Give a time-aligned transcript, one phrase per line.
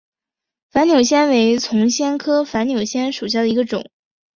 [0.71, 3.85] 反扭藓为丛藓科反扭藓属下的一个种。